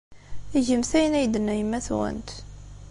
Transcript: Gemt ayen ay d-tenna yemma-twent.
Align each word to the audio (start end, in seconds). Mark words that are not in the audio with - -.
Gemt 0.67 0.91
ayen 0.97 1.17
ay 1.19 1.27
d-tenna 1.27 1.53
yemma-twent. 1.55 2.29